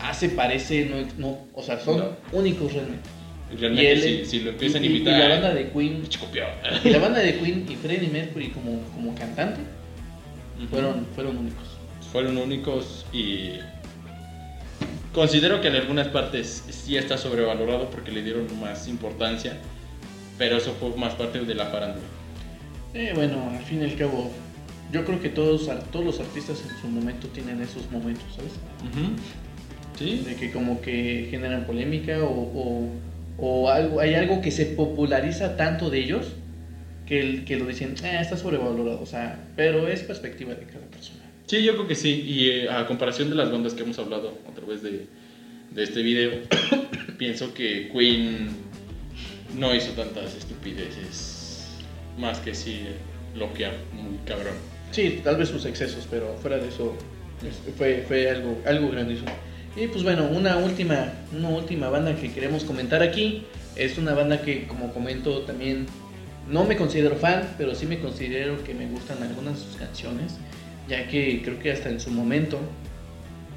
[0.00, 0.96] ah, se parece, no,
[1.28, 2.06] no, o sea, son No.
[2.32, 3.08] únicos realmente.
[3.58, 6.02] Realmente, y él- si, si lo empiezan y- a imitar, Y, la banda de Queen,
[6.84, 9.60] y la banda de Queen y Freddie Mercury como, como cantante
[10.70, 11.64] fueron, fueron únicos.
[12.12, 13.54] fueron únicos y
[15.12, 19.58] considero que en algunas partes sí está sobrevalorado porque le dieron más importancia,
[20.38, 22.04] pero eso fue más parte de la farándula.
[22.94, 24.30] Eh, bueno, al fin y al cabo,
[24.92, 28.52] yo creo que todos, todos los artistas en su momento tienen esos momentos, ¿sabes?
[29.98, 32.88] Sí, de que como que generan polémica o, o-
[33.38, 36.32] o algo, hay algo que se populariza tanto de ellos
[37.06, 40.86] que, el- que lo dicen, "Ah, está sobrevalorado, o sea, pero es perspectiva de cada
[40.86, 41.20] persona.
[41.46, 42.10] sí, yo creo que sí.
[42.26, 45.06] Y eh, a comparación de las bandas que hemos hablado a través de,
[45.70, 46.30] de este video,
[47.18, 48.48] pienso que Queen
[49.58, 51.66] no hizo tantas estupideces,
[52.18, 52.80] más que sí
[53.34, 54.54] bloquear muy cabrón.
[54.92, 56.94] Sí, tal vez sus excesos, pero fuera de eso
[57.46, 59.24] es- fue, fue algo, algo grandioso.
[59.76, 63.44] Y pues bueno, una última, una última banda que queremos comentar aquí
[63.76, 65.86] es una banda que como comento también
[66.48, 70.34] no me considero fan, pero sí me considero que me gustan algunas de sus canciones,
[70.88, 72.58] ya que creo que hasta en su momento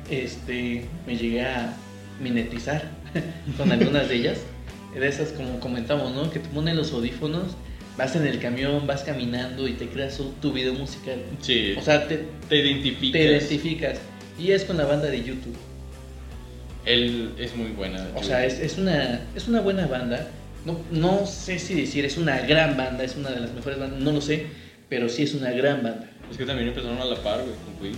[0.10, 1.74] este, me llegué a
[2.22, 2.84] minetizar
[3.58, 4.38] con algunas de ellas.
[4.94, 6.32] De esas como comentamos, ¿no?
[6.32, 7.58] Que te ponen los audífonos,
[7.98, 11.18] vas en el camión, vas caminando y te creas tu- video musical.
[11.42, 13.12] Sí, O sea, te, te identificas.
[13.12, 14.00] te identificas.
[14.40, 15.56] Y es con la banda de YouTube.
[16.86, 18.08] Él es muy buena.
[18.16, 20.28] O sea, es, es, una, es una buena banda.
[20.66, 24.00] No, no sé si decir es una gran banda, es una de las mejores bandas,
[24.00, 24.48] no lo sé,
[24.90, 26.10] pero sí es una gran banda.
[26.30, 27.96] Es que también empezaron a la par, güey, con Queen.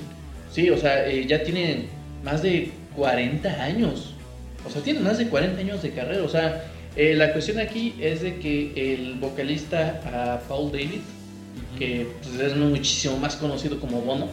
[0.51, 1.87] Sí, o sea, eh, ya tienen
[2.23, 4.13] más de 40 años.
[4.65, 6.23] O sea, tienen más de 40 años de carrera.
[6.23, 11.01] O sea, eh, la cuestión aquí es de que el vocalista ah, Paul David,
[11.77, 14.27] que pues, es muchísimo más conocido como Bono,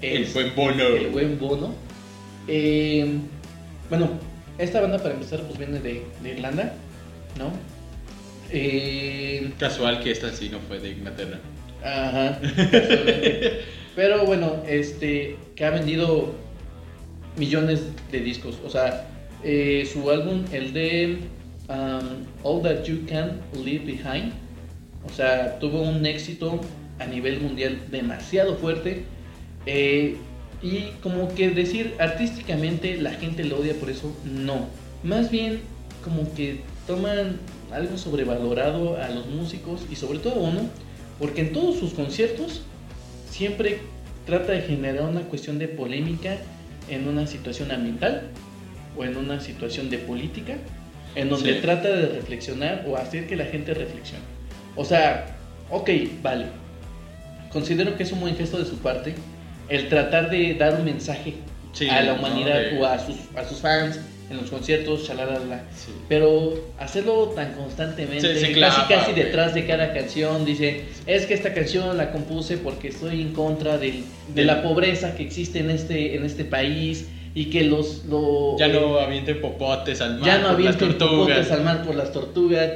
[0.00, 0.84] El buen Bono.
[0.84, 1.74] el buen Bono.
[2.46, 3.18] Eh,
[3.88, 4.10] bueno,
[4.58, 6.74] esta banda para empezar pues viene de, de Irlanda,
[7.38, 7.52] ¿no?
[8.50, 11.38] Eh, Casual que esta sí no fue de Inglaterra.
[11.82, 12.38] Ajá.
[13.94, 16.34] Pero bueno, este, que ha vendido
[17.36, 18.58] millones de discos.
[18.64, 19.06] O sea,
[19.44, 21.18] eh, su álbum, el de
[21.68, 24.32] um, All That You Can Leave Behind,
[25.04, 26.60] o sea, tuvo un éxito
[26.98, 29.04] a nivel mundial demasiado fuerte.
[29.66, 30.16] eh,
[30.62, 34.66] y como que decir artísticamente la gente lo odia por eso, no.
[35.02, 35.60] Más bien
[36.02, 37.36] como que toman
[37.72, 40.60] algo sobrevalorado a los músicos y sobre todo a uno,
[41.18, 42.62] porque en todos sus conciertos
[43.30, 43.78] siempre
[44.26, 46.36] trata de generar una cuestión de polémica
[46.88, 48.28] en una situación ambiental
[48.96, 50.56] o en una situación de política,
[51.14, 51.60] en donde Sí.
[51.60, 54.24] trata de reflexionar o hacer que la gente reflexione.
[54.76, 55.36] O sea,
[55.70, 55.90] ok,
[56.22, 56.46] vale.
[57.52, 59.14] Considero que es un buen gesto de su parte
[59.68, 61.34] el tratar de dar un mensaje
[61.72, 62.18] Sí, a la ¿no?
[62.20, 64.00] humanidad De- o a sus, a sus fans
[64.30, 65.62] en los conciertos, chalalala.
[65.74, 65.90] Sí.
[66.08, 71.96] Pero hacerlo tan constantemente, casi casi detrás de cada canción, dice, es que esta canción
[71.96, 76.14] la compuse porque estoy en contra del- de Del- la pobreza que existe en este,
[76.16, 78.04] en este país y que los...
[78.06, 80.26] lo- Ya no avienten popotes al mar.
[80.26, 81.28] ya no por las avienten tortugas.
[81.28, 82.70] popotes al mar por las tortugas.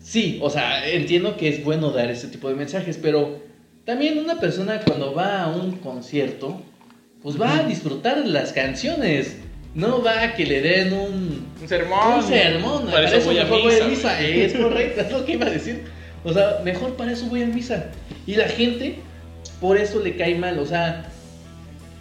[0.00, 3.40] Sí, o sea, entiendo que es bueno dar ese tipo de mensajes, pero
[3.84, 6.60] también una persona cuando va a un concierto
[7.22, 9.36] pues va a disfrutar de las canciones.
[9.74, 12.18] No va a que le den un, Un sermón.
[12.18, 12.86] un sermón.
[12.86, 13.88] Para eso voy a mejor voy a misa.
[13.88, 14.20] misa.
[14.20, 15.84] Es correcto, es lo que iba a decir.
[16.22, 17.86] O sea, mejor para eso voy a misa.
[18.26, 18.96] Y la gente,
[19.60, 20.58] por eso le cae mal.
[20.58, 21.06] O sea,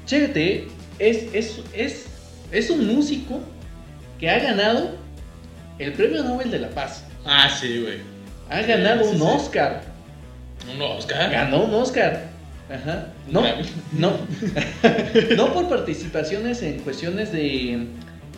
[0.05, 0.67] chévete,
[0.99, 2.05] es, es, es,
[2.51, 3.39] es un músico
[4.19, 4.91] que ha ganado
[5.79, 7.05] el premio Nobel de la Paz.
[7.25, 7.99] Ah, sí, güey.
[8.49, 9.25] Ha ganado Sí, sí, un sí.
[10.71, 11.31] Un Oscar.
[11.31, 12.23] Ganó un Oscar.
[12.69, 13.07] Ajá.
[13.29, 13.43] No,
[13.91, 14.13] no.
[15.37, 17.87] no por participaciones en cuestiones de,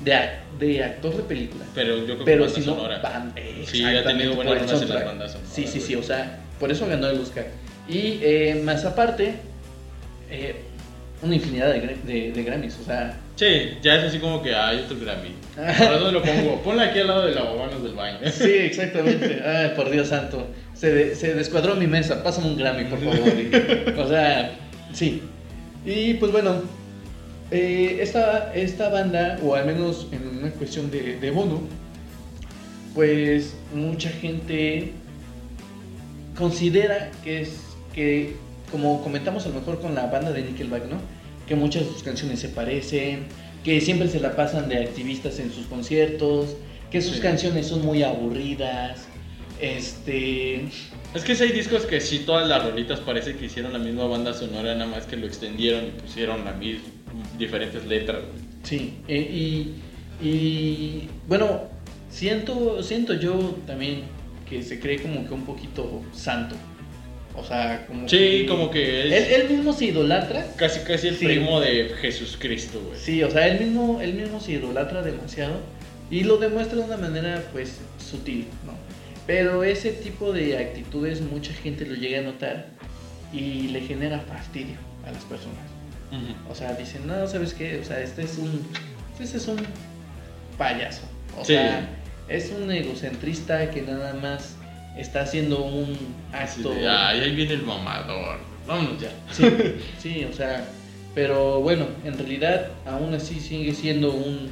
[0.04, 1.64] de, ac- de actor de película.
[1.76, 2.78] Pero yo creo que Pero si no,
[3.66, 6.72] Sí, ha tenido buenas rolas en las bandas sonoras, Sí, sí, sí, o sea, por
[6.72, 7.46] eso ganó el Oscar.
[7.88, 9.36] Y eh, más aparte,
[10.30, 10.56] eh,
[11.22, 13.46] una infinidad de, de, de Grammys, o sea, Sí,
[13.82, 15.36] ya es así como que hay otro Grammy.
[15.56, 16.62] ¿Para dónde lo pongo?
[16.62, 18.20] Ponla aquí al lado de lavamanos del baño.
[18.32, 19.42] sí, exactamente.
[19.46, 20.48] Ay, por Dios santo.
[20.74, 23.28] Se, de- se descuadró mi mesa, pásame un Grammy, por favor.
[23.28, 24.56] Y- o sea,
[24.94, 25.22] sí.
[25.86, 26.62] Y pues bueno,
[27.52, 31.62] eh, esta, esta banda, o al menos en una cuestión de, de Bono,
[32.94, 34.94] pues mucha gente
[36.38, 37.50] considera que es
[37.94, 38.36] que,
[38.76, 40.98] como comentamos a lo mejor con la banda de Nickelback, ¿no?
[41.48, 43.24] Que muchas de sus canciones se parecen,
[43.64, 46.58] que siempre se la pasan de activistas en sus conciertos,
[46.92, 47.22] que sus Sí.
[47.22, 49.08] canciones son muy aburridas,
[49.62, 50.66] este...
[51.14, 54.06] Es que sí hay discos que sí, todas las rolitas parece que hicieron la misma
[54.08, 56.82] banda sonora, nada más que lo extendieron y pusieron la mis-
[57.40, 58.24] diferentes letras.
[58.64, 59.76] Sí, eh, y,
[60.22, 61.62] y bueno,
[62.10, 64.02] siento, siento yo también
[64.50, 66.56] que se cree como que un poquito santo.
[67.38, 70.46] O sea, como Sí, como que Él, es él mismo se idolatra.
[70.56, 71.26] casi casi el Sí.
[71.26, 73.00] primo de Jesús Cristo, güey.
[73.00, 75.60] Sí, o sea, él mismo, él mismo se idolatra demasiado
[76.10, 78.74] y lo demuestra de una manera pues sutil, ¿no?
[79.28, 82.68] Pero ese tipo de actitudes mucha gente lo llega a notar
[83.34, 85.58] y le genera fastidio a las personas.
[86.50, 87.80] O sea, dicen, no, ¿sabes qué?
[87.80, 88.66] O sea, este es un,
[89.20, 89.58] este es un
[90.58, 91.02] payaso.
[91.38, 91.54] O Sí.
[91.54, 91.90] sea,
[92.30, 94.56] es un egocentrista que nada más
[94.98, 95.98] está haciendo un
[96.32, 96.72] acto.
[96.72, 98.38] Ay, ahí viene el mamador.
[98.68, 99.12] Vámonos ya.
[99.32, 99.46] Sí,
[100.00, 100.68] sí, o sea,
[101.14, 104.50] pero bueno, en realidad aún así sigue siendo un,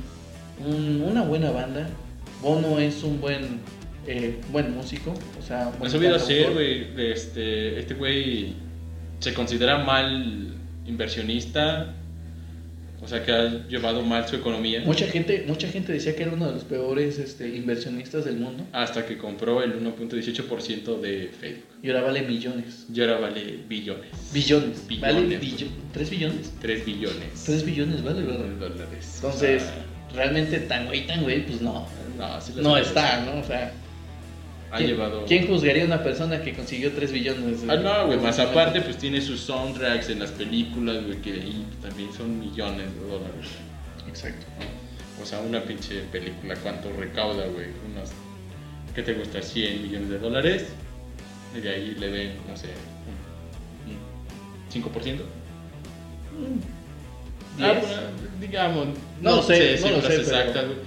[0.66, 1.88] un- una buena banda.
[2.42, 3.60] Bono es un buen,
[4.06, 6.88] eh, buen músico, o sea, buen Eso hubiera ser, güey.
[7.12, 8.54] Este, este güey
[9.20, 10.54] se considera mal
[10.86, 11.94] inversionista.
[13.04, 14.82] O sea, que ha llevado mal su economía.
[14.86, 18.66] Mucha gente, mucha gente decía que era uno de los peores este, inversionistas del mundo
[18.72, 21.66] Hasta que compró el 1.18% de Facebook.
[21.82, 22.86] y ahora vale millones.
[22.94, 24.08] Y ahora vale billones.
[24.34, 24.88] Billones.
[24.88, 25.14] Billones.
[25.16, 26.54] ¿Vale billo- ¿Tres billones?
[26.62, 27.44] 3 billones.
[27.46, 28.46] Tres billones, vale, ¿verdad?
[28.60, 29.12] dólares.
[29.16, 29.64] Entonces,
[30.14, 31.86] realmente tan güey, tan güey, pues no.
[32.18, 33.40] no, sí No está, ¿no?
[33.42, 33.74] O sea,
[34.74, 35.24] Ha ¿quién, llevado.
[35.28, 37.60] ¿quién juzgaría a una persona que consiguió tres billones?
[37.70, 41.64] Ah, no, güey, más aparte, pues tiene sus soundtracks en las películas, güey, que ahí
[41.80, 43.50] también son millones de dólares.
[44.08, 44.48] Exacto.
[44.60, 45.22] ¿no?
[45.24, 47.68] O sea, una pinche película, ¿cuánto recauda, güey?
[47.92, 48.10] Unos,
[48.96, 49.44] ¿qué te gusta?
[49.44, 50.66] 100 millones de dólares.
[51.56, 52.70] Y de ahí le den, no sé,
[53.86, 55.20] un, un 5%.
[57.60, 57.80] Ah, ¿Diez?
[57.86, 58.02] bueno,
[58.42, 58.88] digamos,
[59.22, 60.78] No lo sé, no cifras sé, pero- exactas, güey.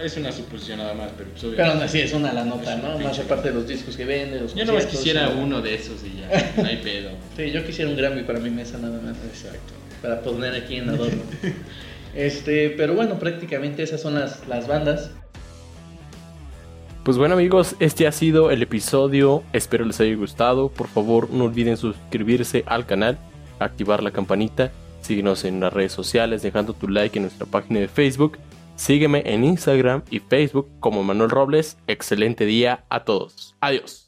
[0.00, 2.98] Es una suposición nada más, pero pues Pero aún así es una la nota, ¿no?
[2.98, 5.42] Más aparte de los discos que vende, los Yo nomás quisiera ¿no?
[5.42, 7.10] uno de esos y ya, no hay pedo.
[7.36, 9.16] Sí, yo quisiera un Grammy para mi mesa nada más.
[9.24, 9.72] Exacto.
[10.00, 11.22] Para poner aquí en adorno.
[12.14, 15.10] este, pero bueno, prácticamente esas son las, las bandas.
[17.04, 21.44] Pues bueno amigos, este ha sido el episodio, espero les haya gustado, por favor no
[21.44, 23.18] olviden suscribirse al canal,
[23.58, 27.88] activar la campanita, síguenos en las redes sociales dejando tu like en nuestra página de
[27.88, 28.38] Facebook,
[28.82, 34.01] sígueme en Instagram y Facebook como Manuel Robles, excelente día a todos, adiós.